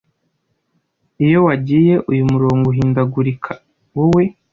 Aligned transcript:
Iyo 1.25 1.39
wagiye. 1.47 1.93
Uyu 2.11 2.23
murongo 2.31 2.65
uhindagurika, 2.71 3.51
wowe 3.95 4.23